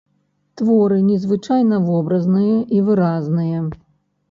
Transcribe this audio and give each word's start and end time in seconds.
Творы 0.61 0.97
незвычайна 1.09 1.79
вобразныя 1.91 2.57
і 2.79 2.83
выразныя. 2.91 3.63